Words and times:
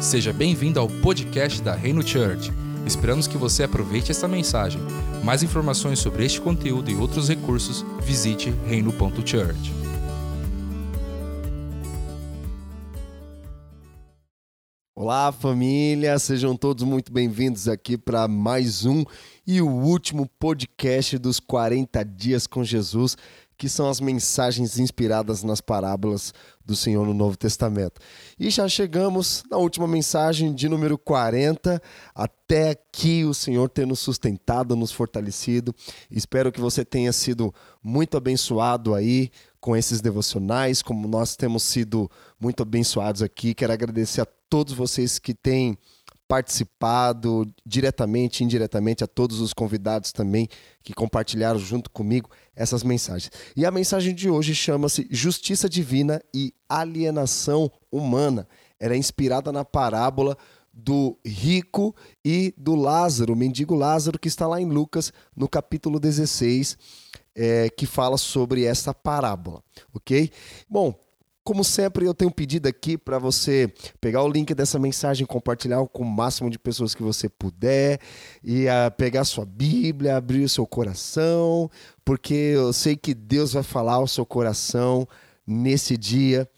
Seja 0.00 0.30
bem-vindo 0.30 0.78
ao 0.78 0.88
podcast 0.88 1.60
da 1.62 1.74
Reino 1.74 2.06
Church. 2.06 2.52
Esperamos 2.86 3.26
que 3.26 3.38
você 3.38 3.62
aproveite 3.62 4.10
esta 4.10 4.28
mensagem. 4.28 4.80
Mais 5.24 5.42
informações 5.42 5.98
sobre 5.98 6.24
este 6.24 6.40
conteúdo 6.40 6.90
e 6.90 6.94
outros 6.94 7.28
recursos, 7.28 7.84
visite 8.02 8.50
reino.church. 8.68 9.86
Olá, 14.94 15.32
família, 15.32 16.18
sejam 16.18 16.56
todos 16.56 16.84
muito 16.84 17.12
bem-vindos 17.12 17.66
aqui 17.66 17.96
para 17.96 18.28
mais 18.28 18.84
um 18.84 19.04
e 19.46 19.62
o 19.62 19.68
último 19.68 20.28
podcast 20.38 21.16
dos 21.16 21.40
40 21.40 22.04
Dias 22.04 22.46
com 22.46 22.62
Jesus 22.62 23.16
que 23.56 23.68
são 23.68 23.88
as 23.88 24.00
mensagens 24.00 24.78
inspiradas 24.78 25.42
nas 25.42 25.60
parábolas 25.60 26.34
do 26.64 26.76
Senhor 26.76 27.06
no 27.06 27.14
Novo 27.14 27.36
Testamento. 27.36 28.00
E 28.38 28.50
já 28.50 28.68
chegamos 28.68 29.42
na 29.50 29.56
última 29.56 29.86
mensagem 29.86 30.54
de 30.54 30.68
número 30.68 30.98
40. 30.98 31.80
Até 32.14 32.70
aqui 32.70 33.24
o 33.24 33.32
Senhor 33.32 33.68
tem 33.68 33.86
nos 33.86 34.00
sustentado, 34.00 34.76
nos 34.76 34.92
fortalecido. 34.92 35.74
Espero 36.10 36.52
que 36.52 36.60
você 36.60 36.84
tenha 36.84 37.12
sido 37.12 37.54
muito 37.82 38.16
abençoado 38.16 38.94
aí 38.94 39.30
com 39.60 39.76
esses 39.76 40.00
devocionais, 40.00 40.82
como 40.82 41.08
nós 41.08 41.34
temos 41.34 41.62
sido 41.62 42.10
muito 42.38 42.62
abençoados 42.62 43.22
aqui. 43.22 43.54
Quero 43.54 43.72
agradecer 43.72 44.20
a 44.20 44.26
todos 44.48 44.74
vocês 44.74 45.18
que 45.18 45.34
têm 45.34 45.78
participado 46.28 47.46
diretamente, 47.64 48.42
indiretamente, 48.42 49.04
a 49.04 49.06
todos 49.06 49.40
os 49.40 49.52
convidados 49.52 50.12
também 50.12 50.48
que 50.82 50.92
compartilharam 50.92 51.58
junto 51.58 51.90
comigo 51.90 52.30
essas 52.54 52.82
mensagens. 52.82 53.30
E 53.56 53.64
a 53.64 53.70
mensagem 53.70 54.14
de 54.14 54.28
hoje 54.28 54.54
chama-se 54.54 55.06
Justiça 55.10 55.68
Divina 55.68 56.20
e 56.34 56.52
Alienação 56.68 57.70
Humana. 57.90 58.48
Era 58.78 58.94
é 58.94 58.98
inspirada 58.98 59.52
na 59.52 59.64
parábola 59.64 60.36
do 60.72 61.18
rico 61.24 61.96
e 62.22 62.52
do 62.56 62.74
Lázaro, 62.74 63.32
o 63.32 63.36
mendigo 63.36 63.74
Lázaro, 63.74 64.18
que 64.18 64.28
está 64.28 64.46
lá 64.46 64.60
em 64.60 64.66
Lucas, 64.66 65.10
no 65.34 65.48
capítulo 65.48 65.98
16, 65.98 66.76
é, 67.34 67.70
que 67.70 67.86
fala 67.86 68.18
sobre 68.18 68.64
essa 68.64 68.92
parábola, 68.92 69.62
ok? 69.94 70.30
Bom, 70.68 70.94
como 71.46 71.62
sempre, 71.62 72.04
eu 72.04 72.12
tenho 72.12 72.28
um 72.28 72.32
pedido 72.32 72.66
aqui 72.66 72.98
para 72.98 73.20
você 73.20 73.72
pegar 74.00 74.20
o 74.24 74.28
link 74.28 74.52
dessa 74.52 74.80
mensagem, 74.80 75.24
compartilhar 75.24 75.86
com 75.86 76.02
o 76.02 76.04
máximo 76.04 76.50
de 76.50 76.58
pessoas 76.58 76.92
que 76.92 77.04
você 77.04 77.28
puder, 77.28 78.00
e 78.42 78.66
uh, 78.66 78.90
pegar 78.96 79.24
sua 79.24 79.46
Bíblia, 79.46 80.16
abrir 80.16 80.42
o 80.42 80.48
seu 80.48 80.66
coração, 80.66 81.70
porque 82.04 82.34
eu 82.34 82.72
sei 82.72 82.96
que 82.96 83.14
Deus 83.14 83.52
vai 83.52 83.62
falar 83.62 83.94
ao 83.94 84.08
seu 84.08 84.26
coração 84.26 85.06
nesse 85.46 85.96
dia. 85.96 86.50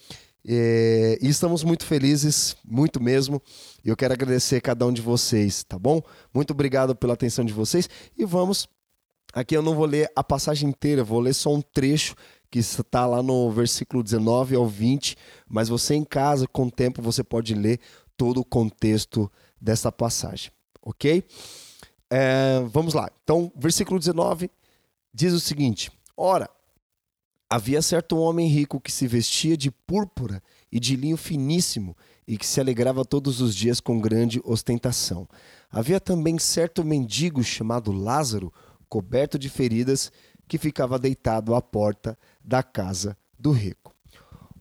É, 0.46 1.18
e 1.20 1.28
estamos 1.28 1.62
muito 1.62 1.84
felizes, 1.84 2.56
muito 2.64 2.98
mesmo. 2.98 3.42
E 3.84 3.90
eu 3.90 3.96
quero 3.96 4.14
agradecer 4.14 4.62
cada 4.62 4.86
um 4.86 4.92
de 4.92 5.02
vocês, 5.02 5.64
tá 5.64 5.78
bom? 5.78 6.00
Muito 6.32 6.52
obrigado 6.52 6.96
pela 6.96 7.12
atenção 7.12 7.44
de 7.44 7.52
vocês. 7.52 7.90
E 8.16 8.24
vamos. 8.24 8.66
Aqui 9.34 9.54
eu 9.54 9.60
não 9.60 9.74
vou 9.74 9.84
ler 9.84 10.10
a 10.16 10.24
passagem 10.24 10.70
inteira, 10.70 11.04
vou 11.04 11.20
ler 11.20 11.34
só 11.34 11.54
um 11.54 11.60
trecho 11.60 12.14
que 12.50 12.58
está 12.58 13.06
lá 13.06 13.22
no 13.22 13.50
versículo 13.50 14.02
19 14.02 14.56
ao 14.56 14.66
20, 14.66 15.16
mas 15.48 15.68
você 15.68 15.94
em 15.94 16.04
casa, 16.04 16.46
com 16.46 16.66
o 16.66 16.70
tempo, 16.70 17.02
você 17.02 17.22
pode 17.22 17.54
ler 17.54 17.80
todo 18.16 18.40
o 18.40 18.44
contexto 18.44 19.30
dessa 19.60 19.92
passagem, 19.92 20.50
ok? 20.82 21.24
É, 22.10 22.60
vamos 22.70 22.94
lá. 22.94 23.10
Então, 23.22 23.52
versículo 23.56 23.98
19 23.98 24.50
diz 25.12 25.32
o 25.32 25.40
seguinte: 25.40 25.90
Ora, 26.16 26.48
havia 27.50 27.82
certo 27.82 28.18
homem 28.18 28.48
rico 28.48 28.80
que 28.80 28.90
se 28.90 29.06
vestia 29.06 29.56
de 29.56 29.70
púrpura 29.70 30.42
e 30.70 30.80
de 30.80 30.96
linho 30.96 31.16
finíssimo 31.16 31.96
e 32.26 32.36
que 32.36 32.46
se 32.46 32.60
alegrava 32.60 33.04
todos 33.04 33.40
os 33.40 33.54
dias 33.54 33.80
com 33.80 34.00
grande 34.00 34.40
ostentação. 34.44 35.28
Havia 35.70 36.00
também 36.00 36.38
certo 36.38 36.84
mendigo 36.84 37.42
chamado 37.42 37.92
Lázaro, 37.92 38.52
coberto 38.88 39.38
de 39.38 39.48
feridas, 39.48 40.10
que 40.46 40.58
ficava 40.58 40.98
deitado 40.98 41.54
à 41.54 41.60
porta 41.60 42.18
da 42.48 42.62
casa 42.62 43.14
do 43.38 43.52
rico. 43.52 43.94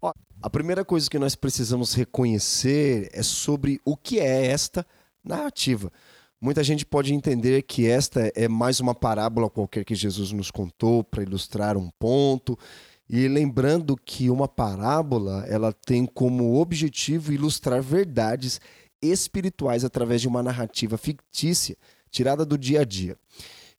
Ó, 0.01 0.11
a 0.41 0.49
primeira 0.49 0.83
coisa 0.83 1.09
que 1.09 1.17
nós 1.17 1.35
precisamos 1.35 1.93
reconhecer 1.93 3.09
é 3.13 3.23
sobre 3.23 3.79
o 3.85 3.95
que 3.95 4.19
é 4.19 4.47
esta 4.47 4.85
narrativa. 5.23 5.89
Muita 6.39 6.63
gente 6.65 6.85
pode 6.85 7.13
entender 7.13 7.61
que 7.63 7.87
esta 7.87 8.29
é 8.35 8.49
mais 8.49 8.81
uma 8.81 8.93
parábola 8.93 9.49
qualquer 9.49 9.85
que 9.85 9.95
Jesus 9.95 10.33
nos 10.33 10.51
contou 10.51 11.01
para 11.01 11.23
ilustrar 11.23 11.77
um 11.77 11.89
ponto. 11.97 12.59
E 13.09 13.25
lembrando 13.29 13.95
que 13.95 14.29
uma 14.29 14.49
parábola, 14.49 15.45
ela 15.47 15.71
tem 15.71 16.05
como 16.05 16.59
objetivo 16.59 17.31
ilustrar 17.31 17.81
verdades 17.81 18.59
espirituais 19.01 19.85
através 19.85 20.19
de 20.19 20.27
uma 20.27 20.43
narrativa 20.43 20.97
fictícia, 20.97 21.77
tirada 22.11 22.45
do 22.45 22.57
dia 22.57 22.81
a 22.81 22.83
dia. 22.83 23.17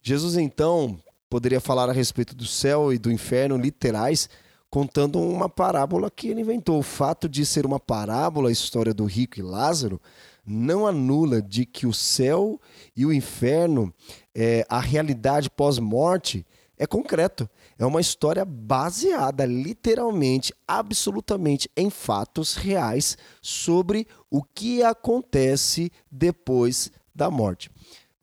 Jesus 0.01 0.37
então 0.37 0.99
poderia 1.29 1.61
falar 1.61 1.89
a 1.89 1.93
respeito 1.93 2.35
do 2.35 2.47
céu 2.47 2.93
e 2.93 2.99
do 2.99 3.11
inferno 3.11 3.57
literais, 3.57 4.29
contando 4.71 5.21
uma 5.21 5.49
parábola 5.49 6.11
que 6.11 6.29
ele 6.29 6.41
inventou. 6.41 6.79
O 6.79 6.83
fato 6.83 7.29
de 7.29 7.45
ser 7.45 7.67
uma 7.67 7.81
parábola, 7.81 8.49
a 8.49 8.53
história 8.53 8.93
do 8.95 9.05
rico 9.05 9.39
e 9.39 9.43
Lázaro, 9.43 10.01
não 10.45 10.87
anula 10.87 11.43
de 11.43 11.67
que 11.67 11.87
o 11.87 11.93
céu 11.93 12.61
e 12.97 13.05
o 13.05 13.13
inferno, 13.13 13.93
é, 14.35 14.65
a 14.69 14.81
realidade 14.81 15.51
pós-morte, 15.51 16.47
é 16.79 16.87
concreto. 16.87 17.49
É 17.79 17.85
uma 17.85 18.01
história 18.01 18.45
baseada 18.45 19.45
literalmente, 19.45 20.55
absolutamente 20.67 21.69
em 21.77 21.91
fatos 21.91 22.55
reais 22.55 23.19
sobre 23.43 24.07
o 24.31 24.43
que 24.43 24.83
acontece 24.83 25.91
depois 26.11 26.91
da 27.15 27.31
morte. 27.31 27.71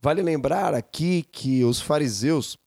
Vale 0.02 0.22
lembrar 0.22 0.74
aqui 0.74 1.26
que 1.32 1.64
os 1.64 1.82
fariseus 1.82 2.58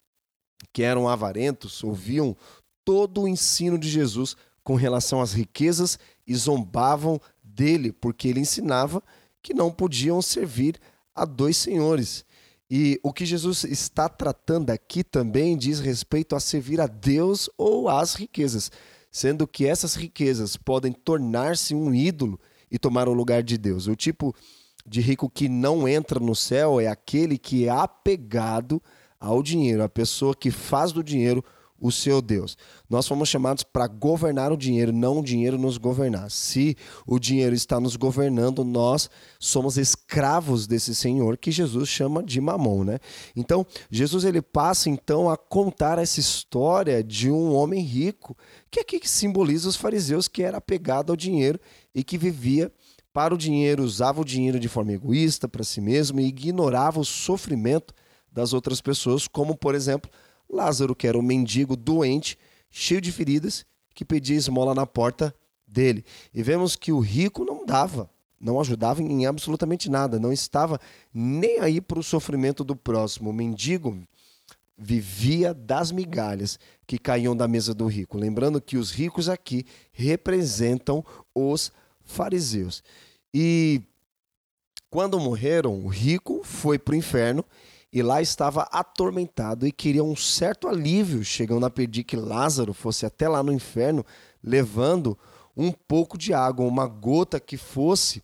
que 0.73 0.83
eram 0.83 1.09
avarentos 1.09 1.83
ouviam 1.83 2.37
todo 2.85 3.23
o 3.23 3.29
ensino 3.29 3.79
de 3.79 3.89
Jesus 3.89 4.37
com 4.65 4.75
relação 4.75 5.21
às 5.21 5.33
riquezas 5.33 5.99
e 6.27 6.35
zombavam 6.35 7.21
dele, 7.43 7.93
porque 7.93 8.29
ele 8.29 8.41
ensinava 8.41 9.03
que 9.43 9.55
não 9.55 9.71
podiam 9.71 10.21
servir 10.21 10.79
a 11.15 11.25
dois 11.25 11.57
senhores. 11.57 12.25
E 12.71 13.01
o 13.03 13.13
que 13.13 13.25
Jesus 13.25 13.65
está 13.65 14.09
tratando 14.09 14.71
aqui 14.71 15.03
também 15.03 15.57
diz 15.57 15.81
respeito 15.81 16.37
a 16.37 16.41
servir 16.41 16.81
a 16.81 16.87
Deus 16.87 17.49
ou 17.57 17.89
às 17.89 18.15
riquezas, 18.15 18.71
sendo 19.11 19.47
que 19.47 19.67
essas 19.67 19.95
riquezas 19.95 20.57
podem 20.57 20.93
tornar-se 20.93 21.75
um 21.75 21.95
ídolo 21.95 22.39
e 22.71 22.79
tomar 22.79 23.09
o 23.09 23.15
lugar 23.15 23.43
de 23.43 23.57
Deus. 23.57 23.87
O 23.87 23.97
tipo 23.97 24.35
de 24.87 25.01
rico 25.01 25.31
que 25.31 25.49
não 25.49 25.89
entra 25.89 26.21
no 26.21 26.35
céu 26.35 26.79
é 26.79 26.87
aquele 26.89 27.39
que 27.39 27.67
é 27.67 27.71
apegado 27.71 28.83
ao 29.21 29.43
dinheiro, 29.43 29.83
a 29.83 29.89
pessoa 29.89 30.35
que 30.35 30.51
faz 30.51 30.93
do 30.93 31.03
dinheiro 31.03 31.45
o 31.81 31.93
seu 31.93 32.21
Deus. 32.21 32.57
Nós 32.91 33.07
fomos 33.07 33.29
chamados 33.29 33.63
para 33.63 33.87
governar 33.87 34.53
o 34.53 34.57
dinheiro, 34.57 34.93
não 34.93 35.21
o 35.21 35.23
dinheiro 35.23 35.57
nos 35.57 35.79
governar. 35.79 36.31
Se 36.31 36.77
o 37.07 37.19
dinheiro 37.19 37.55
está 37.55 37.79
nos 37.79 37.95
governando, 37.97 38.65
nós 38.65 39.09
somos 39.39 39.79
escravos 39.79 40.67
desse 40.67 40.95
Senhor 40.95 41.37
que 41.37 41.51
Jesus 41.51 41.89
chama 41.89 42.23
de 42.23 42.41
mamon, 42.41 42.85
né? 42.85 42.99
Então, 43.37 43.65
Jesus 43.91 44.25
ele 44.25 44.43
passa 44.43 44.91
então 44.91 45.31
a 45.31 45.37
contar 45.37 45.99
essa 45.99 46.19
história 46.19 47.03
de 47.03 47.31
um 47.31 47.55
homem 47.55 47.83
rico, 47.83 48.37
que 48.71 48.81
aqui 48.81 48.99
que 48.99 49.09
simboliza 49.09 49.69
os 49.69 49.77
fariseus 49.77 50.27
que 50.27 50.43
era 50.43 50.59
apegado 50.59 51.11
ao 51.11 51.17
dinheiro 51.17 51.61
e 51.95 52.03
que 52.03 52.19
vivia 52.19 52.73
para 53.13 53.35
o 53.35 53.39
dinheiro, 53.39 53.83
usava 53.83 54.21
o 54.21 54.25
dinheiro 54.25 54.61
de 54.61 54.69
forma 54.69 54.93
egoísta 54.93 55.49
para 55.49 55.65
si 55.65 55.81
mesmo 55.81 56.21
e 56.21 56.27
ignorava 56.27 57.01
o 57.01 57.05
sofrimento 57.05 57.95
das 58.39 58.53
outras 58.53 58.81
pessoas, 58.81 59.27
como 59.27 59.57
por 59.57 59.75
exemplo 59.75 60.09
Lázaro, 60.49 60.95
que 60.95 61.09
era 61.09 61.19
um 61.19 61.23
mendigo 61.23 61.77
doente, 61.77 62.39
cheio 62.71 63.01
de 63.01 63.11
feridas, 63.11 63.67
que 63.93 64.05
pedia 64.05 64.37
esmola 64.37 64.75
na 64.75 64.87
porta 64.87 65.35
dele. 65.67 66.05
E 66.33 66.41
vemos 66.41 66.77
que 66.77 66.93
o 66.93 67.01
rico 67.01 67.45
não 67.45 67.67
dava, 67.67 68.09
não 68.41 68.61
ajudava 68.61 69.03
em 69.03 69.27
absolutamente 69.27 69.91
nada, 69.91 70.21
não 70.21 70.33
estava 70.33 70.81
nem 71.13 71.59
aí 71.59 71.81
para 71.81 71.99
o 71.99 72.03
sofrimento 72.03 72.63
do 72.63 72.77
próximo. 72.77 73.31
O 73.31 73.33
mendigo 73.33 73.99
vivia 74.77 75.53
das 75.53 75.91
migalhas 75.91 76.61
que 76.87 76.97
caíam 76.97 77.37
da 77.37 77.49
mesa 77.49 77.75
do 77.75 77.87
rico. 77.87 78.17
Lembrando 78.17 78.61
que 78.61 78.77
os 78.77 78.93
ricos 78.93 79.29
aqui 79.29 79.67
representam 79.91 81.05
os 81.35 81.73
fariseus. 82.05 82.85
E 83.35 83.83
quando 84.89 85.19
morreram, 85.19 85.85
o 85.85 85.89
rico 85.89 86.43
foi 86.45 86.79
para 86.79 86.93
o 86.93 86.97
inferno 86.97 87.45
e 87.93 88.03
lá 88.03 88.21
estava 88.21 88.63
atormentado 88.71 89.67
e 89.67 89.73
queria 89.73 90.05
um 90.05 90.15
certo 90.15 90.69
alívio, 90.69 91.25
chegando 91.25 91.65
a 91.65 91.71
pedir 91.71 92.05
que 92.05 92.17
Lázaro 92.17 92.75
fosse 92.75 93.07
até 93.07 93.29
lá 93.29 93.43
no 93.43 93.53
inferno, 93.53 94.05
levando 94.43 95.19
um 95.57 95.73
pouco 95.73 96.19
de 96.19 96.33
água, 96.35 96.67
uma 96.67 96.87
gota 96.87 97.41
que 97.41 97.57
fosse 97.57 98.23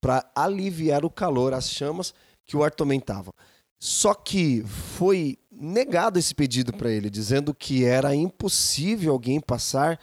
para 0.00 0.30
aliviar 0.34 1.04
o 1.04 1.10
calor, 1.10 1.52
as 1.52 1.70
chamas 1.70 2.14
que 2.46 2.56
o 2.56 2.62
atormentavam. 2.62 3.32
Só 3.78 4.14
que 4.14 4.62
foi 4.64 5.38
negado 5.50 6.18
esse 6.18 6.34
pedido 6.34 6.72
para 6.72 6.90
ele, 6.90 7.10
dizendo 7.10 7.54
que 7.54 7.84
era 7.84 8.14
impossível 8.14 9.12
alguém 9.12 9.40
passar 9.40 9.98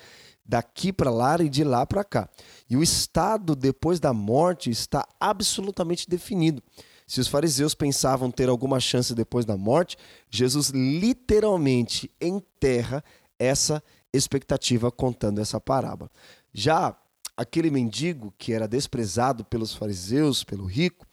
daqui 0.45 0.93
para 0.93 1.09
lá 1.09 1.37
e 1.39 1.49
de 1.49 1.63
lá 1.63 1.85
para 1.85 2.03
cá. 2.03 2.29
E 2.69 2.75
o 2.75 2.83
estado 2.83 3.55
depois 3.55 3.99
da 3.99 4.13
morte 4.13 4.69
está 4.69 5.07
absolutamente 5.19 6.09
definido. 6.09 6.61
Se 7.07 7.19
os 7.19 7.27
fariseus 7.27 7.75
pensavam 7.75 8.31
ter 8.31 8.49
alguma 8.49 8.79
chance 8.79 9.13
depois 9.13 9.45
da 9.45 9.55
morte, 9.55 9.97
Jesus 10.29 10.69
literalmente 10.69 12.11
enterra 12.19 13.03
essa 13.37 13.83
expectativa 14.11 14.91
contando 14.91 15.39
essa 15.39 15.59
parábola. 15.59 16.09
Já 16.53 16.97
aquele 17.37 17.69
mendigo 17.69 18.33
que 18.37 18.53
era 18.53 18.67
desprezado 18.67 19.43
pelos 19.45 19.75
fariseus, 19.75 20.43
pelo 20.43 20.65
rico, 20.65 21.05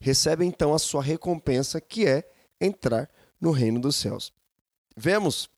recebe 0.00 0.44
então 0.44 0.74
a 0.74 0.78
sua 0.78 1.02
recompensa, 1.02 1.80
que 1.80 2.06
é 2.06 2.28
entrar 2.60 3.08
no 3.40 3.50
reino 3.50 3.80
dos 3.80 3.96
céus. 3.96 4.32
Vemos 4.96 5.48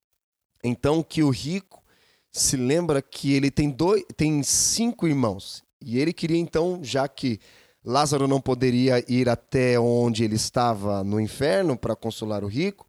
então 0.63 1.03
que 1.03 1.23
o 1.23 1.31
rico 1.31 1.83
se 2.31 2.57
lembra 2.57 3.03
que 3.03 3.33
ele 3.33 3.51
tem 3.51 3.71
dois, 3.71 4.05
tem 4.17 4.43
cinco 4.43 5.09
irmãos 5.09 5.65
e 5.81 5.99
ele 5.99 6.13
queria 6.13 6.37
então, 6.37 6.81
já 6.83 7.09
que 7.09 7.41
Lázaro 7.85 8.29
não 8.29 8.41
poderia 8.41 9.05
ir 9.11 9.29
até 9.29 9.79
onde 9.81 10.25
ele 10.25 10.37
estava 10.37 11.03
no 11.03 11.21
inferno 11.21 11.77
para 11.77 11.97
consolar 11.97 12.45
o 12.45 12.49
rico, 12.49 12.87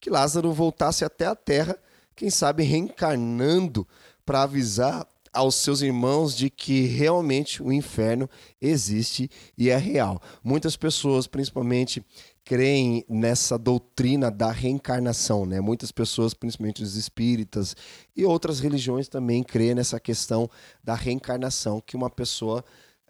que 0.00 0.10
Lázaro 0.10 0.52
voltasse 0.52 1.04
até 1.04 1.26
a 1.26 1.34
terra, 1.34 1.76
quem 2.16 2.28
sabe 2.28 2.64
reencarnando 2.64 3.86
para 4.26 4.42
avisar 4.42 5.06
aos 5.32 5.54
seus 5.54 5.80
irmãos 5.80 6.36
de 6.36 6.50
que 6.50 6.82
realmente 6.82 7.62
o 7.62 7.72
inferno 7.72 8.28
existe 8.60 9.30
e 9.56 9.70
é 9.70 9.76
real. 9.76 10.20
Muitas 10.44 10.76
pessoas, 10.76 11.26
principalmente, 11.26 12.04
creem 12.44 13.04
nessa 13.08 13.56
doutrina 13.56 14.30
da 14.30 14.50
reencarnação, 14.50 15.46
né? 15.46 15.60
Muitas 15.60 15.90
pessoas, 15.90 16.34
principalmente 16.34 16.82
os 16.82 16.96
espíritas 16.96 17.74
e 18.14 18.24
outras 18.24 18.60
religiões 18.60 19.08
também 19.08 19.42
creem 19.42 19.74
nessa 19.74 19.98
questão 19.98 20.50
da 20.84 20.94
reencarnação, 20.94 21.80
que 21.80 21.96
uma 21.96 22.10
pessoa 22.10 22.62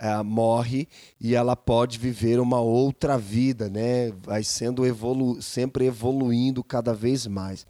uh, 0.02 0.24
morre 0.24 0.88
e 1.20 1.34
ela 1.34 1.54
pode 1.54 1.98
viver 1.98 2.40
uma 2.40 2.60
outra 2.60 3.16
vida, 3.16 3.70
né? 3.70 4.10
Vai 4.22 4.42
sendo 4.42 4.84
evolu 4.84 5.40
sempre 5.40 5.86
evoluindo 5.86 6.64
cada 6.64 6.92
vez 6.92 7.26
mais. 7.26 7.64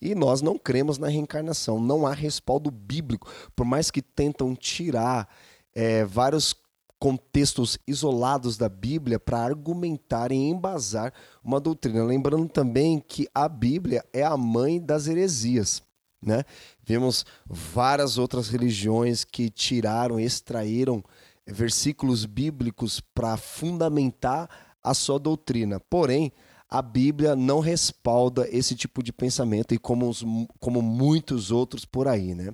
E 0.00 0.14
nós 0.14 0.40
não 0.40 0.58
cremos 0.58 0.98
na 0.98 1.08
reencarnação, 1.08 1.80
não 1.80 2.06
há 2.06 2.12
respaldo 2.12 2.70
bíblico, 2.70 3.30
por 3.54 3.66
mais 3.66 3.90
que 3.90 4.00
tentam 4.00 4.54
tirar 4.54 5.28
é, 5.74 6.04
vários 6.04 6.54
contextos 6.98 7.78
isolados 7.86 8.56
da 8.56 8.68
Bíblia 8.68 9.20
para 9.20 9.38
argumentar 9.38 10.32
e 10.32 10.36
embasar 10.36 11.12
uma 11.44 11.60
doutrina. 11.60 12.02
Lembrando 12.04 12.48
também 12.48 13.02
que 13.06 13.28
a 13.34 13.48
Bíblia 13.48 14.04
é 14.12 14.22
a 14.22 14.36
mãe 14.36 14.80
das 14.80 15.06
heresias. 15.06 15.82
Né? 16.22 16.42
Vemos 16.82 17.24
várias 17.46 18.16
outras 18.16 18.48
religiões 18.48 19.24
que 19.24 19.50
tiraram, 19.50 20.18
extraíram 20.18 21.04
versículos 21.46 22.24
bíblicos 22.24 23.00
para 23.00 23.36
fundamentar 23.36 24.48
a 24.82 24.94
sua 24.94 25.18
doutrina. 25.18 25.80
Porém, 25.80 26.32
a 26.68 26.82
Bíblia 26.82 27.36
não 27.36 27.60
respalda 27.60 28.48
esse 28.50 28.74
tipo 28.74 29.02
de 29.02 29.12
pensamento 29.12 29.74
e 29.74 29.78
como, 29.78 30.08
os, 30.08 30.24
como 30.58 30.82
muitos 30.82 31.50
outros 31.50 31.84
por 31.84 32.08
aí, 32.08 32.34
né? 32.34 32.52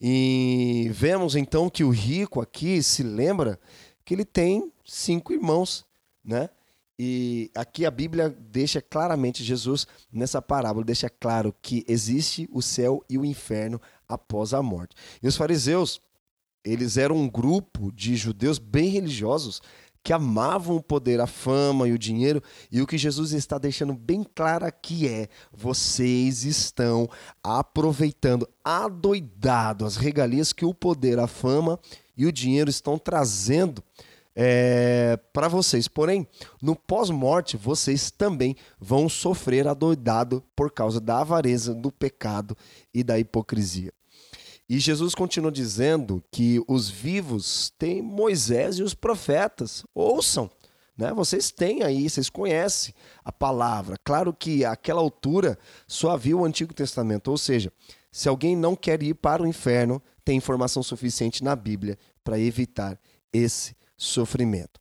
E 0.00 0.90
vemos 0.92 1.36
então 1.36 1.68
que 1.68 1.84
o 1.84 1.90
rico 1.90 2.40
aqui 2.40 2.82
se 2.82 3.02
lembra 3.02 3.58
que 4.04 4.14
ele 4.14 4.24
tem 4.24 4.72
cinco 4.84 5.32
irmãos, 5.32 5.84
né? 6.24 6.48
E 6.98 7.50
aqui 7.54 7.86
a 7.86 7.90
Bíblia 7.90 8.28
deixa 8.28 8.82
claramente, 8.82 9.42
Jesus, 9.42 9.86
nessa 10.12 10.42
parábola, 10.42 10.84
deixa 10.84 11.08
claro 11.08 11.54
que 11.62 11.82
existe 11.88 12.46
o 12.52 12.60
céu 12.60 13.02
e 13.08 13.16
o 13.16 13.24
inferno 13.24 13.80
após 14.06 14.52
a 14.52 14.62
morte. 14.62 14.94
E 15.22 15.26
os 15.26 15.34
fariseus, 15.34 16.00
eles 16.64 16.96
eram 16.96 17.16
um 17.16 17.28
grupo 17.28 17.92
de 17.92 18.16
judeus 18.16 18.58
bem 18.58 18.88
religiosos 18.88 19.60
que 20.02 20.12
amavam 20.12 20.76
o 20.76 20.82
poder, 20.82 21.20
a 21.20 21.26
fama 21.26 21.86
e 21.86 21.92
o 21.92 21.98
dinheiro, 21.98 22.42
e 22.72 22.80
o 22.80 22.86
que 22.86 22.96
Jesus 22.96 23.32
está 23.32 23.58
deixando 23.58 23.92
bem 23.92 24.24
claro 24.34 24.64
aqui 24.64 25.06
é: 25.06 25.28
vocês 25.52 26.44
estão 26.44 27.08
aproveitando, 27.42 28.48
adoidado 28.64 29.84
as 29.84 29.96
regalias 29.96 30.52
que 30.52 30.64
o 30.64 30.74
poder, 30.74 31.18
a 31.18 31.26
fama 31.26 31.78
e 32.16 32.26
o 32.26 32.32
dinheiro 32.32 32.70
estão 32.70 32.98
trazendo 32.98 33.82
é, 34.34 35.18
para 35.32 35.48
vocês. 35.48 35.86
Porém, 35.86 36.26
no 36.62 36.74
pós-morte, 36.74 37.56
vocês 37.56 38.10
também 38.10 38.56
vão 38.78 39.08
sofrer 39.08 39.68
adoidado 39.68 40.42
por 40.56 40.70
causa 40.70 41.00
da 41.00 41.20
avareza, 41.20 41.74
do 41.74 41.92
pecado 41.92 42.56
e 42.92 43.02
da 43.02 43.18
hipocrisia. 43.18 43.92
E 44.70 44.78
Jesus 44.78 45.16
continua 45.16 45.50
dizendo 45.50 46.22
que 46.30 46.62
os 46.68 46.88
vivos 46.88 47.72
têm 47.76 48.00
Moisés 48.00 48.78
e 48.78 48.84
os 48.84 48.94
profetas. 48.94 49.84
Ouçam, 49.92 50.48
né? 50.96 51.12
Vocês 51.12 51.50
têm 51.50 51.82
aí, 51.82 52.08
vocês 52.08 52.30
conhecem 52.30 52.94
a 53.24 53.32
palavra. 53.32 53.96
Claro 54.04 54.32
que 54.32 54.64
àquela 54.64 55.00
altura 55.00 55.58
só 55.88 56.12
havia 56.12 56.36
o 56.36 56.44
Antigo 56.44 56.72
Testamento, 56.72 57.32
ou 57.32 57.36
seja, 57.36 57.72
se 58.12 58.28
alguém 58.28 58.54
não 58.54 58.76
quer 58.76 59.02
ir 59.02 59.14
para 59.14 59.42
o 59.42 59.46
inferno, 59.46 60.00
tem 60.24 60.36
informação 60.36 60.84
suficiente 60.84 61.42
na 61.42 61.56
Bíblia 61.56 61.98
para 62.22 62.38
evitar 62.38 62.96
esse 63.32 63.74
sofrimento. 63.96 64.80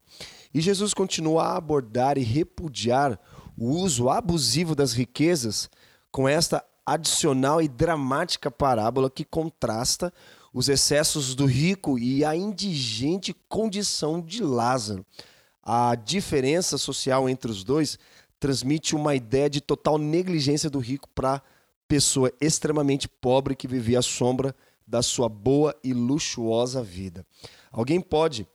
E 0.53 0.61
Jesus 0.61 0.93
continua 0.93 1.45
a 1.45 1.57
abordar 1.57 2.15
e 2.15 2.21
repudiar 2.21 3.19
o 3.57 3.71
uso 3.71 4.07
abusivo 4.07 4.75
das 4.75 4.93
riquezas 4.93 5.67
com 6.11 6.29
esta 6.29 6.63
adicional 6.93 7.61
e 7.61 7.67
dramática 7.67 8.49
parábola 8.49 9.09
que 9.09 9.23
contrasta 9.23 10.11
os 10.51 10.67
excessos 10.67 11.35
do 11.35 11.45
rico 11.45 11.99
e 11.99 12.25
a 12.25 12.35
indigente 12.35 13.35
condição 13.47 14.19
de 14.19 14.41
Lázaro. 14.41 15.05
A 15.61 15.93
diferença 15.93 16.79
social 16.79 17.29
entre 17.29 17.51
os 17.51 17.63
dois 17.63 17.99
transmite 18.39 18.95
uma 18.95 19.13
ideia 19.13 19.47
de 19.47 19.61
total 19.61 19.99
negligência 19.99 20.69
do 20.69 20.79
rico 20.79 21.07
para 21.13 21.35
a 21.35 21.41
pessoa 21.87 22.31
extremamente 22.41 23.07
pobre 23.07 23.55
que 23.55 23.67
vivia 23.67 23.99
à 23.99 24.01
sombra 24.01 24.55
da 24.87 25.03
sua 25.03 25.29
boa 25.29 25.75
e 25.83 25.93
luxuosa 25.93 26.81
vida. 26.81 27.23
Alguém 27.71 28.01
pode 28.01 28.47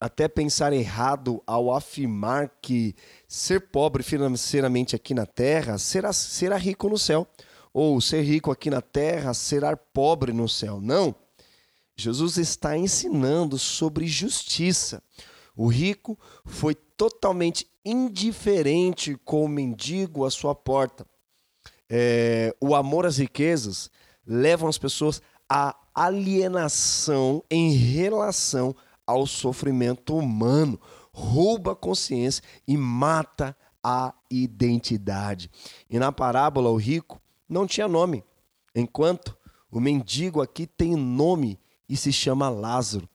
até 0.00 0.28
pensar 0.28 0.72
errado 0.72 1.42
ao 1.44 1.74
afirmar 1.74 2.52
que 2.62 2.94
ser 3.26 3.60
pobre 3.60 4.04
financeiramente 4.04 4.94
aqui 4.94 5.12
na 5.12 5.26
terra 5.26 5.76
será, 5.76 6.12
será 6.12 6.56
rico 6.56 6.88
no 6.88 6.96
céu 6.96 7.26
ou 7.72 8.00
ser 8.00 8.22
rico 8.22 8.50
aqui 8.50 8.70
na 8.70 8.80
terra, 8.80 9.34
ser 9.34 9.62
pobre 9.92 10.32
no 10.32 10.48
céu. 10.48 10.80
Não. 10.80 11.14
Jesus 11.96 12.38
está 12.38 12.76
ensinando 12.76 13.58
sobre 13.58 14.06
justiça. 14.06 15.02
O 15.54 15.66
rico 15.66 16.18
foi 16.44 16.74
totalmente 16.74 17.66
indiferente 17.84 19.16
com 19.24 19.44
o 19.44 19.48
mendigo 19.48 20.24
à 20.24 20.30
sua 20.30 20.54
porta. 20.54 21.06
É, 21.88 22.54
o 22.60 22.74
amor 22.74 23.04
às 23.04 23.18
riquezas 23.18 23.90
levam 24.26 24.68
as 24.68 24.78
pessoas 24.78 25.20
à 25.48 25.76
alienação 25.94 27.42
em 27.50 27.72
relação 27.72 28.74
ao 29.06 29.26
sofrimento 29.26 30.16
humano, 30.16 30.80
rouba 31.12 31.72
a 31.72 31.76
consciência 31.76 32.42
e 32.66 32.76
mata 32.76 33.56
a 33.82 34.14
identidade. 34.30 35.50
E 35.88 35.98
na 35.98 36.12
parábola, 36.12 36.70
o 36.70 36.76
rico 36.76 37.19
não 37.50 37.66
tinha 37.66 37.88
nome, 37.88 38.24
enquanto 38.74 39.36
o 39.70 39.80
mendigo 39.80 40.40
aqui 40.40 40.66
tem 40.66 40.94
nome 40.94 41.58
e 41.88 41.96
se 41.96 42.12
chama 42.12 42.48
Lázaro. 42.48 43.08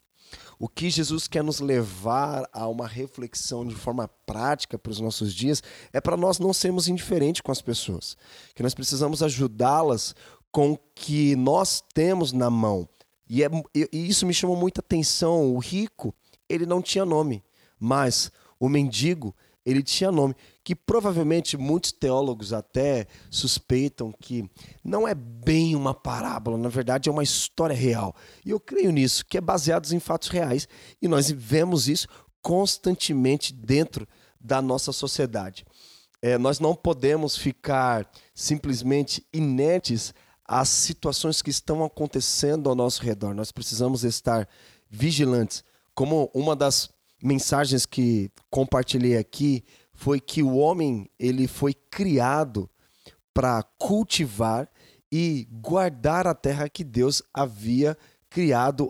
O 0.59 0.67
que 0.67 0.89
Jesus 0.89 1.27
quer 1.27 1.43
nos 1.43 1.59
levar 1.59 2.47
a 2.51 2.67
uma 2.67 2.87
reflexão 2.87 3.65
de 3.65 3.75
forma 3.75 4.07
prática 4.25 4.77
para 4.77 4.91
os 4.91 4.99
nossos 4.99 5.33
dias 5.33 5.63
é 5.91 5.99
para 5.99 6.15
nós 6.17 6.39
não 6.39 6.53
sermos 6.53 6.87
indiferentes 6.87 7.41
com 7.41 7.51
as 7.51 7.61
pessoas, 7.61 8.17
que 8.53 8.63
nós 8.63 8.73
precisamos 8.73 9.23
ajudá-las 9.23 10.15
com 10.51 10.73
o 10.73 10.79
que 10.93 11.35
nós 11.35 11.83
temos 11.93 12.31
na 12.31 12.49
mão. 12.49 12.87
E, 13.29 13.43
é, 13.43 13.49
e 13.73 14.07
isso 14.07 14.25
me 14.25 14.33
chamou 14.33 14.55
muita 14.55 14.79
atenção. 14.79 15.53
O 15.53 15.59
rico, 15.59 16.13
ele 16.47 16.65
não 16.65 16.81
tinha 16.81 17.03
nome, 17.03 17.43
mas 17.79 18.31
o 18.59 18.69
mendigo, 18.69 19.35
ele 19.65 19.83
tinha 19.83 20.11
nome 20.11 20.35
que 20.65 20.75
provavelmente 20.75 21.55
muitos 21.55 21.91
teólogos 21.91 22.51
até 22.51 23.05
suspeitam 23.29 24.11
que 24.11 24.49
não 24.83 25.07
é 25.07 25.13
bem 25.13 25.75
uma 25.75 25.93
parábola, 25.93 26.57
na 26.57 26.69
verdade 26.69 27.07
é 27.07 27.11
uma 27.11 27.21
história 27.21 27.75
real. 27.75 28.15
E 28.43 28.49
eu 28.49 28.59
creio 28.59 28.91
nisso, 28.91 29.23
que 29.23 29.37
é 29.37 29.41
baseado 29.41 29.89
em 29.91 29.99
fatos 29.99 30.27
reais, 30.27 30.67
e 30.99 31.07
nós 31.07 31.29
vemos 31.29 31.87
isso 31.87 32.07
constantemente 32.41 33.53
dentro 33.53 34.07
da 34.41 34.59
nossa 34.59 34.91
sociedade. 34.91 35.63
É, 36.19 36.35
nós 36.35 36.59
não 36.59 36.75
podemos 36.75 37.37
ficar 37.37 38.09
simplesmente 38.33 39.23
inertes 39.31 40.15
às 40.47 40.69
situações 40.69 41.43
que 41.43 41.51
estão 41.51 41.83
acontecendo 41.83 42.67
ao 42.67 42.75
nosso 42.75 43.03
redor. 43.03 43.35
Nós 43.35 43.51
precisamos 43.51 44.03
estar 44.03 44.49
vigilantes. 44.89 45.63
Como 45.93 46.31
uma 46.33 46.55
das 46.55 46.89
mensagens 47.21 47.85
que 47.85 48.31
compartilhei 48.49 49.15
aqui 49.15 49.63
foi 49.95 50.19
que 50.19 50.43
o 50.43 50.55
homem 50.55 51.09
ele 51.17 51.47
foi 51.47 51.73
criado 51.73 52.69
para 53.33 53.63
cultivar 53.63 54.69
e 55.11 55.47
guardar 55.51 56.27
a 56.27 56.35
terra 56.35 56.69
que 56.69 56.83
Deus 56.83 57.23
havia 57.33 57.97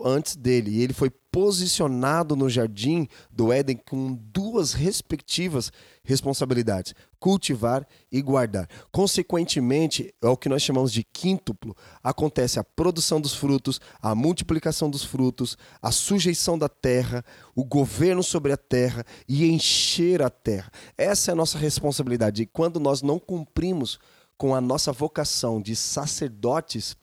antes 0.04 0.36
dele. 0.36 0.70
E 0.70 0.82
ele 0.82 0.92
foi 0.92 1.10
posicionado 1.36 2.34
no 2.34 2.48
jardim 2.48 3.06
do 3.30 3.52
Éden 3.52 3.76
com 3.76 4.14
duas 4.14 4.72
respectivas 4.72 5.70
responsabilidades: 6.02 6.94
cultivar 7.20 7.86
e 8.10 8.22
guardar. 8.22 8.66
Consequentemente, 8.90 10.14
é 10.22 10.28
o 10.28 10.36
que 10.36 10.48
nós 10.48 10.62
chamamos 10.62 10.90
de 10.90 11.04
quíntuplo, 11.04 11.76
acontece 12.02 12.58
a 12.58 12.64
produção 12.64 13.20
dos 13.20 13.34
frutos, 13.34 13.80
a 14.00 14.14
multiplicação 14.14 14.88
dos 14.88 15.04
frutos, 15.04 15.58
a 15.82 15.92
sujeição 15.92 16.58
da 16.58 16.70
terra, 16.70 17.22
o 17.54 17.64
governo 17.64 18.22
sobre 18.22 18.52
a 18.52 18.56
terra 18.56 19.04
e 19.28 19.44
encher 19.44 20.22
a 20.22 20.30
terra. 20.30 20.70
Essa 20.96 21.30
é 21.30 21.32
a 21.32 21.36
nossa 21.36 21.58
responsabilidade. 21.58 22.42
E 22.42 22.46
quando 22.46 22.80
nós 22.80 23.02
não 23.02 23.18
cumprimos 23.18 23.98
com 24.38 24.54
a 24.54 24.60
nossa 24.60 24.92
vocação 24.92 25.60
de 25.60 25.76
sacerdotes, 25.76 26.96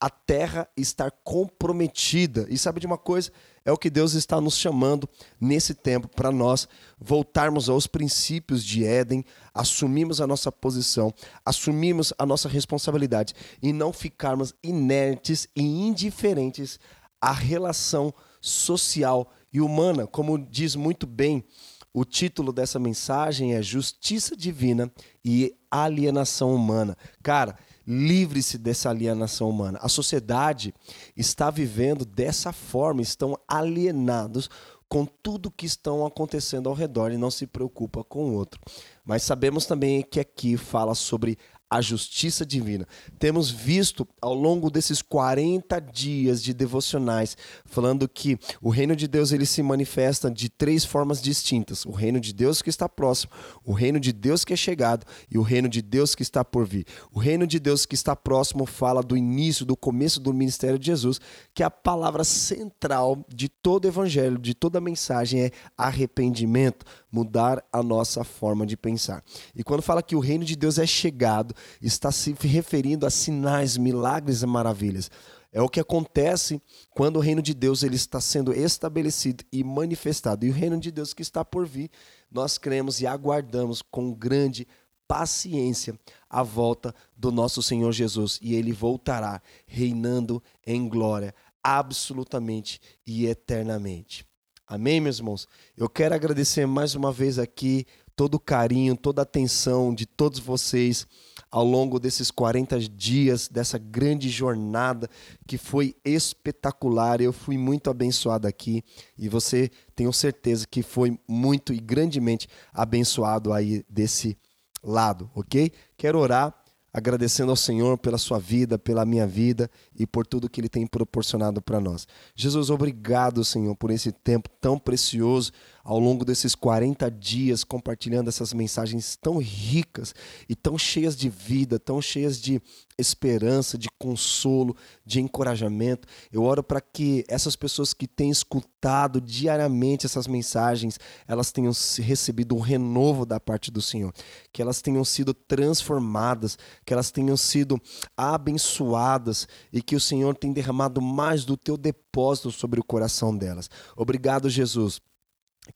a 0.00 0.08
terra 0.08 0.68
estar 0.76 1.10
comprometida. 1.24 2.46
E 2.48 2.56
sabe 2.56 2.80
de 2.80 2.86
uma 2.86 2.98
coisa? 2.98 3.30
É 3.64 3.72
o 3.72 3.76
que 3.76 3.90
Deus 3.90 4.14
está 4.14 4.40
nos 4.40 4.56
chamando 4.56 5.08
nesse 5.40 5.74
tempo 5.74 6.08
para 6.08 6.30
nós 6.30 6.68
voltarmos 6.98 7.68
aos 7.68 7.86
princípios 7.86 8.64
de 8.64 8.84
Éden, 8.84 9.24
assumirmos 9.52 10.20
a 10.20 10.26
nossa 10.26 10.50
posição, 10.50 11.12
assumirmos 11.44 12.12
a 12.18 12.24
nossa 12.24 12.48
responsabilidade 12.48 13.34
e 13.62 13.72
não 13.72 13.92
ficarmos 13.92 14.54
inertes 14.62 15.48
e 15.54 15.62
indiferentes 15.62 16.78
à 17.20 17.32
relação 17.32 18.14
social 18.40 19.30
e 19.52 19.60
humana, 19.60 20.06
como 20.06 20.38
diz 20.38 20.76
muito 20.76 21.06
bem 21.06 21.44
o 21.92 22.04
título 22.04 22.52
dessa 22.52 22.78
mensagem 22.78 23.54
é 23.54 23.62
Justiça 23.62 24.36
Divina 24.36 24.92
e 25.24 25.54
Alienação 25.70 26.54
Humana. 26.54 26.96
Cara, 27.22 27.58
livre-se 27.90 28.58
dessa 28.58 28.90
alienação 28.90 29.48
humana. 29.48 29.78
A 29.80 29.88
sociedade 29.88 30.74
está 31.16 31.50
vivendo 31.50 32.04
dessa 32.04 32.52
forma, 32.52 33.00
estão 33.00 33.38
alienados 33.48 34.50
com 34.86 35.06
tudo 35.06 35.50
que 35.50 35.64
estão 35.64 36.04
acontecendo 36.04 36.68
ao 36.68 36.74
redor 36.74 37.10
e 37.10 37.16
não 37.16 37.30
se 37.30 37.46
preocupa 37.46 38.04
com 38.04 38.30
o 38.30 38.34
outro. 38.34 38.60
Mas 39.04 39.22
sabemos 39.22 39.64
também 39.64 40.02
que 40.02 40.20
aqui 40.20 40.58
fala 40.58 40.94
sobre 40.94 41.38
a 41.70 41.80
justiça 41.80 42.46
divina. 42.46 42.86
Temos 43.18 43.50
visto 43.50 44.08
ao 44.20 44.34
longo 44.34 44.70
desses 44.70 45.02
40 45.02 45.78
dias 45.80 46.42
de 46.42 46.54
devocionais 46.54 47.36
falando 47.66 48.08
que 48.08 48.38
o 48.62 48.70
reino 48.70 48.96
de 48.96 49.06
Deus 49.06 49.32
ele 49.32 49.44
se 49.44 49.62
manifesta 49.62 50.30
de 50.30 50.48
três 50.48 50.84
formas 50.84 51.20
distintas: 51.20 51.84
o 51.84 51.90
reino 51.90 52.20
de 52.20 52.32
Deus 52.32 52.62
que 52.62 52.70
está 52.70 52.88
próximo, 52.88 53.32
o 53.64 53.72
reino 53.72 54.00
de 54.00 54.12
Deus 54.12 54.44
que 54.44 54.52
é 54.52 54.56
chegado 54.56 55.06
e 55.30 55.36
o 55.36 55.42
reino 55.42 55.68
de 55.68 55.82
Deus 55.82 56.14
que 56.14 56.22
está 56.22 56.44
por 56.44 56.66
vir. 56.66 56.86
O 57.12 57.18
reino 57.18 57.46
de 57.46 57.58
Deus 57.58 57.84
que 57.84 57.94
está 57.94 58.16
próximo 58.16 58.64
fala 58.64 59.02
do 59.02 59.16
início, 59.16 59.66
do 59.66 59.76
começo 59.76 60.20
do 60.20 60.32
ministério 60.32 60.78
de 60.78 60.86
Jesus, 60.86 61.20
que 61.52 61.62
é 61.62 61.66
a 61.66 61.70
palavra 61.70 62.24
central 62.24 63.24
de 63.28 63.48
todo 63.48 63.84
o 63.84 63.88
evangelho, 63.88 64.38
de 64.38 64.54
toda 64.54 64.78
a 64.78 64.80
mensagem 64.80 65.42
é 65.42 65.50
arrependimento, 65.76 66.86
mudar 67.10 67.64
a 67.72 67.82
nossa 67.82 68.22
forma 68.24 68.66
de 68.66 68.76
pensar. 68.76 69.22
E 69.54 69.64
quando 69.64 69.82
fala 69.82 70.02
que 70.02 70.16
o 70.16 70.20
reino 70.20 70.44
de 70.44 70.56
Deus 70.56 70.78
é 70.78 70.86
chegado, 70.86 71.54
está 71.80 72.12
se 72.12 72.34
referindo 72.38 73.06
a 73.06 73.10
sinais, 73.10 73.76
milagres 73.76 74.42
e 74.42 74.46
maravilhas. 74.46 75.10
É 75.50 75.62
o 75.62 75.68
que 75.68 75.80
acontece 75.80 76.60
quando 76.90 77.16
o 77.16 77.20
reino 77.20 77.40
de 77.40 77.54
Deus 77.54 77.82
ele 77.82 77.96
está 77.96 78.20
sendo 78.20 78.52
estabelecido 78.52 79.42
e 79.50 79.64
manifestado. 79.64 80.44
E 80.44 80.50
o 80.50 80.52
reino 80.52 80.78
de 80.78 80.90
Deus 80.90 81.14
que 81.14 81.22
está 81.22 81.44
por 81.44 81.66
vir, 81.66 81.90
nós 82.30 82.58
cremos 82.58 83.00
e 83.00 83.06
aguardamos 83.06 83.80
com 83.80 84.12
grande 84.12 84.66
paciência 85.06 85.98
a 86.28 86.42
volta 86.42 86.94
do 87.16 87.32
nosso 87.32 87.62
Senhor 87.62 87.90
Jesus. 87.92 88.38
E 88.42 88.54
ele 88.54 88.72
voltará 88.72 89.40
reinando 89.66 90.42
em 90.66 90.86
glória, 90.86 91.34
absolutamente 91.64 92.78
e 93.06 93.24
eternamente. 93.24 94.27
Amém, 94.70 95.00
meus 95.00 95.16
irmãos? 95.16 95.48
Eu 95.74 95.88
quero 95.88 96.14
agradecer 96.14 96.66
mais 96.66 96.94
uma 96.94 97.10
vez 97.10 97.38
aqui 97.38 97.86
todo 98.14 98.34
o 98.34 98.38
carinho, 98.38 98.94
toda 98.94 99.22
a 99.22 99.24
atenção 99.24 99.94
de 99.94 100.04
todos 100.04 100.38
vocês 100.38 101.06
ao 101.50 101.64
longo 101.64 101.98
desses 101.98 102.30
40 102.30 102.78
dias, 102.80 103.48
dessa 103.48 103.78
grande 103.78 104.28
jornada 104.28 105.08
que 105.46 105.56
foi 105.56 105.96
espetacular. 106.04 107.18
Eu 107.22 107.32
fui 107.32 107.56
muito 107.56 107.88
abençoado 107.88 108.46
aqui 108.46 108.84
e 109.16 109.26
você 109.26 109.70
tenho 109.96 110.12
certeza 110.12 110.66
que 110.66 110.82
foi 110.82 111.18
muito 111.26 111.72
e 111.72 111.78
grandemente 111.78 112.46
abençoado 112.70 113.54
aí 113.54 113.82
desse 113.88 114.36
lado, 114.82 115.30
ok? 115.34 115.72
Quero 115.96 116.18
orar 116.18 116.54
agradecendo 116.98 117.50
ao 117.50 117.56
Senhor 117.56 117.96
pela 117.98 118.18
sua 118.18 118.38
vida, 118.38 118.78
pela 118.78 119.04
minha 119.04 119.26
vida 119.26 119.70
e 119.98 120.06
por 120.06 120.26
tudo 120.26 120.48
que 120.48 120.60
Ele 120.60 120.68
tem 120.68 120.86
proporcionado 120.86 121.62
para 121.62 121.80
nós. 121.80 122.06
Jesus, 122.34 122.70
obrigado, 122.70 123.44
Senhor, 123.44 123.74
por 123.74 123.90
esse 123.90 124.12
tempo 124.12 124.48
tão 124.60 124.78
precioso 124.78 125.52
ao 125.88 125.98
longo 125.98 126.22
desses 126.22 126.54
40 126.54 127.10
dias 127.10 127.64
compartilhando 127.64 128.28
essas 128.28 128.52
mensagens 128.52 129.16
tão 129.16 129.38
ricas 129.38 130.14
e 130.46 130.54
tão 130.54 130.76
cheias 130.76 131.16
de 131.16 131.30
vida, 131.30 131.78
tão 131.78 132.02
cheias 132.02 132.38
de 132.38 132.60
esperança, 132.98 133.78
de 133.78 133.88
consolo, 133.98 134.76
de 135.02 135.18
encorajamento. 135.18 136.06
Eu 136.30 136.42
oro 136.42 136.62
para 136.62 136.82
que 136.82 137.24
essas 137.26 137.56
pessoas 137.56 137.94
que 137.94 138.06
têm 138.06 138.28
escutado 138.28 139.18
diariamente 139.18 140.04
essas 140.04 140.26
mensagens, 140.26 141.00
elas 141.26 141.50
tenham 141.50 141.72
recebido 142.02 142.54
um 142.54 142.60
renovo 142.60 143.24
da 143.24 143.40
parte 143.40 143.70
do 143.70 143.80
Senhor, 143.80 144.12
que 144.52 144.60
elas 144.60 144.82
tenham 144.82 145.06
sido 145.06 145.32
transformadas, 145.32 146.58
que 146.84 146.92
elas 146.92 147.10
tenham 147.10 147.36
sido 147.38 147.80
abençoadas 148.14 149.48
e 149.72 149.80
que 149.80 149.96
o 149.96 150.00
Senhor 150.00 150.36
tenha 150.36 150.52
derramado 150.52 151.00
mais 151.00 151.46
do 151.46 151.56
teu 151.56 151.78
depósito 151.78 152.50
sobre 152.50 152.78
o 152.78 152.84
coração 152.84 153.34
delas. 153.34 153.70
Obrigado, 153.96 154.50
Jesus 154.50 155.00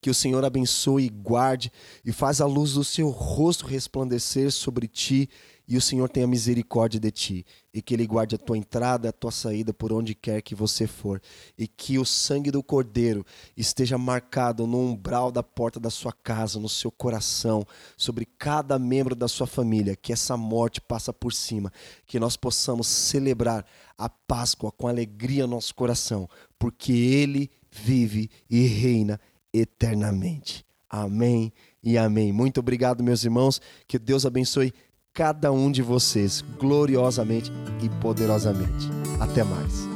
que 0.00 0.10
o 0.10 0.14
Senhor 0.14 0.44
abençoe 0.44 1.04
e 1.04 1.08
guarde 1.08 1.70
e 2.04 2.12
faz 2.12 2.40
a 2.40 2.46
luz 2.46 2.74
do 2.74 2.84
seu 2.84 3.10
rosto 3.10 3.66
resplandecer 3.66 4.50
sobre 4.50 4.88
ti 4.88 5.28
e 5.66 5.76
o 5.76 5.80
Senhor 5.80 6.08
tenha 6.08 6.26
misericórdia 6.26 7.00
de 7.00 7.10
ti. 7.10 7.46
E 7.72 7.80
que 7.80 7.94
ele 7.94 8.06
guarde 8.06 8.34
a 8.34 8.38
tua 8.38 8.58
entrada 8.58 9.08
a 9.08 9.12
tua 9.12 9.30
saída 9.30 9.72
por 9.72 9.92
onde 9.92 10.14
quer 10.14 10.42
que 10.42 10.54
você 10.54 10.86
for. 10.86 11.20
E 11.56 11.66
que 11.66 11.98
o 11.98 12.04
sangue 12.04 12.50
do 12.50 12.62
cordeiro 12.62 13.24
esteja 13.56 13.96
marcado 13.96 14.66
no 14.66 14.78
umbral 14.78 15.30
da 15.30 15.42
porta 15.42 15.80
da 15.80 15.88
sua 15.88 16.12
casa, 16.12 16.58
no 16.58 16.68
seu 16.68 16.90
coração, 16.90 17.64
sobre 17.96 18.26
cada 18.26 18.78
membro 18.78 19.14
da 19.14 19.28
sua 19.28 19.46
família, 19.46 19.96
que 19.96 20.12
essa 20.12 20.36
morte 20.36 20.80
passa 20.80 21.12
por 21.12 21.32
cima, 21.32 21.72
que 22.06 22.20
nós 22.20 22.36
possamos 22.36 22.86
celebrar 22.86 23.64
a 23.96 24.08
Páscoa 24.08 24.72
com 24.72 24.88
alegria 24.88 25.46
no 25.46 25.54
nosso 25.54 25.74
coração, 25.74 26.28
porque 26.58 26.92
ele 26.92 27.50
vive 27.70 28.30
e 28.50 28.66
reina 28.66 29.18
eternamente. 29.52 30.64
Amém 30.88 31.52
e 31.82 31.98
amém. 31.98 32.32
Muito 32.32 32.60
obrigado, 32.60 33.02
meus 33.02 33.24
irmãos. 33.24 33.60
Que 33.86 33.98
Deus 33.98 34.24
abençoe 34.24 34.72
cada 35.12 35.52
um 35.52 35.70
de 35.70 35.82
vocês 35.82 36.42
gloriosamente 36.58 37.52
e 37.82 37.90
poderosamente. 38.00 38.88
Até 39.20 39.44
mais. 39.44 39.86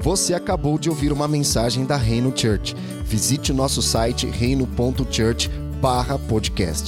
Você 0.00 0.32
acabou 0.32 0.78
de 0.78 0.88
ouvir 0.88 1.12
uma 1.12 1.26
mensagem 1.28 1.84
da 1.84 1.96
Reino 1.96 2.32
Church. 2.36 2.74
Visite 3.04 3.52
nosso 3.52 3.82
site 3.82 4.26
reino.church/podcast 4.26 6.87